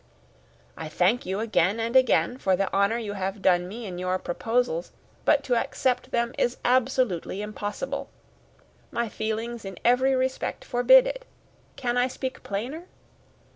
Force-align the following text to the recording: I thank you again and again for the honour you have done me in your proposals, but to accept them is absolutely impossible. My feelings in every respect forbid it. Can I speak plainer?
I 0.75 0.89
thank 0.89 1.27
you 1.27 1.41
again 1.41 1.79
and 1.79 1.95
again 1.95 2.39
for 2.39 2.55
the 2.55 2.73
honour 2.73 2.97
you 2.97 3.13
have 3.13 3.39
done 3.43 3.67
me 3.67 3.85
in 3.85 3.99
your 3.99 4.17
proposals, 4.17 4.91
but 5.25 5.43
to 5.43 5.55
accept 5.55 6.09
them 6.09 6.33
is 6.39 6.57
absolutely 6.65 7.43
impossible. 7.43 8.09
My 8.89 9.09
feelings 9.09 9.63
in 9.63 9.77
every 9.85 10.15
respect 10.15 10.65
forbid 10.65 11.05
it. 11.05 11.25
Can 11.75 11.97
I 11.99 12.07
speak 12.07 12.41
plainer? 12.41 12.85